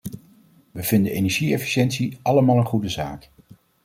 [0.71, 3.29] We vinden energie-efficiëntie allemaal een goede zaak.